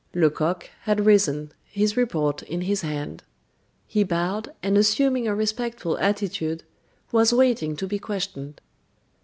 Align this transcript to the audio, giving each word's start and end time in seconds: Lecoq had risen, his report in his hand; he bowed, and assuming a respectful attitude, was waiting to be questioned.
Lecoq 0.15 0.67
had 0.85 1.05
risen, 1.05 1.51
his 1.65 1.95
report 1.95 2.41
in 2.41 2.61
his 2.61 2.81
hand; 2.81 3.21
he 3.85 4.03
bowed, 4.03 4.51
and 4.63 4.75
assuming 4.75 5.27
a 5.27 5.35
respectful 5.35 5.95
attitude, 5.99 6.63
was 7.11 7.31
waiting 7.31 7.75
to 7.75 7.85
be 7.85 7.99
questioned. 7.99 8.59